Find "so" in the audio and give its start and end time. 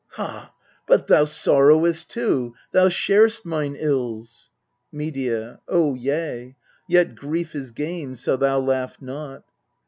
8.15-8.35